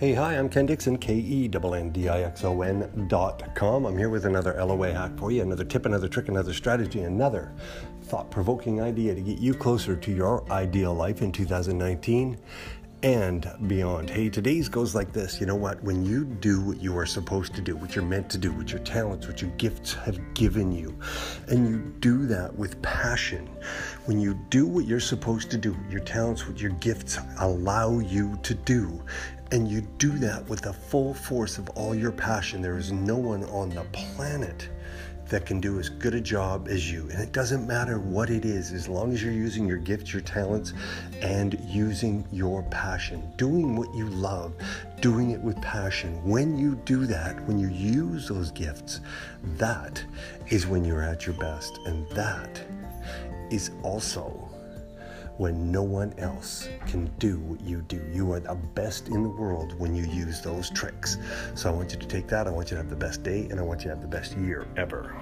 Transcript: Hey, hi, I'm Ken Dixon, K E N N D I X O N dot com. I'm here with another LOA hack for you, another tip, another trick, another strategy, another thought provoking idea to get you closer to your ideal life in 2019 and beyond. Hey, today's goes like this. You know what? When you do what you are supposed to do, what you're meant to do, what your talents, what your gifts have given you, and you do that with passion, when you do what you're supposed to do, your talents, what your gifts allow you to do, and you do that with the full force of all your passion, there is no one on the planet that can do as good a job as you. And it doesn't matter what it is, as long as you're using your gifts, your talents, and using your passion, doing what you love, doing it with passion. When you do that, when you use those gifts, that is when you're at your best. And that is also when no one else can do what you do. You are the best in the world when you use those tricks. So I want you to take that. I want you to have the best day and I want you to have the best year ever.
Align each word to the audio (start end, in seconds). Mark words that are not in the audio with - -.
Hey, 0.00 0.14
hi, 0.14 0.38
I'm 0.38 0.48
Ken 0.48 0.64
Dixon, 0.64 0.96
K 0.96 1.12
E 1.14 1.46
N 1.46 1.74
N 1.74 1.90
D 1.90 2.08
I 2.08 2.22
X 2.22 2.42
O 2.42 2.62
N 2.62 3.06
dot 3.06 3.54
com. 3.54 3.84
I'm 3.84 3.98
here 3.98 4.08
with 4.08 4.24
another 4.24 4.54
LOA 4.54 4.94
hack 4.94 5.14
for 5.18 5.30
you, 5.30 5.42
another 5.42 5.62
tip, 5.62 5.84
another 5.84 6.08
trick, 6.08 6.28
another 6.28 6.54
strategy, 6.54 7.02
another 7.02 7.52
thought 8.04 8.30
provoking 8.30 8.80
idea 8.80 9.14
to 9.14 9.20
get 9.20 9.38
you 9.38 9.52
closer 9.52 9.94
to 9.94 10.10
your 10.10 10.50
ideal 10.50 10.94
life 10.94 11.20
in 11.20 11.30
2019 11.30 12.38
and 13.02 13.50
beyond. 13.66 14.08
Hey, 14.08 14.30
today's 14.30 14.70
goes 14.70 14.94
like 14.94 15.12
this. 15.12 15.38
You 15.38 15.44
know 15.44 15.54
what? 15.54 15.84
When 15.84 16.02
you 16.02 16.24
do 16.24 16.62
what 16.62 16.80
you 16.80 16.96
are 16.96 17.04
supposed 17.04 17.54
to 17.56 17.60
do, 17.60 17.76
what 17.76 17.94
you're 17.94 18.02
meant 18.02 18.30
to 18.30 18.38
do, 18.38 18.52
what 18.52 18.70
your 18.70 18.80
talents, 18.80 19.26
what 19.26 19.42
your 19.42 19.50
gifts 19.58 19.92
have 19.92 20.18
given 20.32 20.72
you, 20.72 20.98
and 21.50 21.68
you 21.68 21.78
do 22.00 22.26
that 22.26 22.56
with 22.56 22.80
passion, 22.80 23.48
when 24.06 24.20
you 24.20 24.34
do 24.50 24.66
what 24.66 24.86
you're 24.86 25.00
supposed 25.00 25.50
to 25.50 25.58
do, 25.58 25.76
your 25.90 26.00
talents, 26.00 26.46
what 26.46 26.60
your 26.60 26.70
gifts 26.72 27.18
allow 27.40 27.98
you 27.98 28.38
to 28.44 28.54
do, 28.54 29.02
and 29.50 29.68
you 29.68 29.80
do 29.98 30.12
that 30.12 30.48
with 30.48 30.62
the 30.62 30.72
full 30.72 31.12
force 31.12 31.58
of 31.58 31.68
all 31.70 31.94
your 31.94 32.12
passion, 32.12 32.62
there 32.62 32.78
is 32.78 32.92
no 32.92 33.16
one 33.16 33.44
on 33.44 33.68
the 33.70 33.84
planet 33.92 34.68
that 35.30 35.46
can 35.46 35.60
do 35.60 35.78
as 35.78 35.88
good 35.88 36.14
a 36.14 36.20
job 36.20 36.68
as 36.68 36.92
you. 36.92 37.08
And 37.10 37.20
it 37.20 37.32
doesn't 37.32 37.66
matter 37.66 37.98
what 37.98 38.30
it 38.30 38.44
is, 38.44 38.72
as 38.72 38.88
long 38.88 39.12
as 39.12 39.22
you're 39.22 39.32
using 39.32 39.66
your 39.66 39.78
gifts, 39.78 40.12
your 40.12 40.22
talents, 40.22 40.72
and 41.22 41.58
using 41.66 42.26
your 42.32 42.62
passion, 42.64 43.32
doing 43.36 43.76
what 43.76 43.94
you 43.94 44.06
love, 44.06 44.52
doing 45.00 45.30
it 45.30 45.40
with 45.40 45.60
passion. 45.62 46.20
When 46.28 46.58
you 46.58 46.74
do 46.84 47.06
that, 47.06 47.40
when 47.46 47.58
you 47.58 47.68
use 47.68 48.28
those 48.28 48.50
gifts, 48.50 49.00
that 49.56 50.04
is 50.48 50.66
when 50.66 50.84
you're 50.84 51.02
at 51.02 51.26
your 51.26 51.36
best. 51.36 51.78
And 51.86 52.08
that 52.10 52.60
is 53.50 53.70
also 53.82 54.49
when 55.40 55.72
no 55.72 55.82
one 55.82 56.12
else 56.18 56.68
can 56.86 57.06
do 57.18 57.38
what 57.38 57.62
you 57.62 57.80
do. 57.88 57.98
You 58.12 58.30
are 58.32 58.40
the 58.40 58.54
best 58.74 59.08
in 59.08 59.22
the 59.22 59.28
world 59.30 59.72
when 59.78 59.96
you 59.96 60.04
use 60.04 60.42
those 60.42 60.68
tricks. 60.68 61.16
So 61.54 61.70
I 61.70 61.72
want 61.72 61.94
you 61.94 61.98
to 61.98 62.06
take 62.06 62.28
that. 62.28 62.46
I 62.46 62.50
want 62.50 62.70
you 62.70 62.76
to 62.76 62.82
have 62.82 62.90
the 62.90 62.96
best 62.96 63.22
day 63.22 63.48
and 63.50 63.58
I 63.58 63.62
want 63.62 63.80
you 63.80 63.84
to 63.84 63.94
have 63.94 64.02
the 64.02 64.06
best 64.06 64.36
year 64.36 64.66
ever. 64.76 65.16